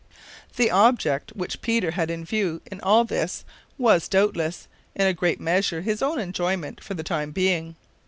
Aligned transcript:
The 0.55 0.71
object 0.71 1.35
which 1.35 1.61
Peter 1.61 1.91
had 1.91 2.09
in 2.09 2.25
view 2.25 2.59
in 2.71 2.81
all 2.81 3.05
this 3.05 3.45
was, 3.77 4.07
doubtless, 4.07 4.67
in 4.95 5.05
a 5.05 5.13
great 5.13 5.39
measure, 5.39 5.81
his 5.81 6.01
own 6.01 6.17
enjoyment 6.19 6.83
for 6.83 6.95
the 6.95 7.03
time 7.03 7.29
being. 7.29 7.75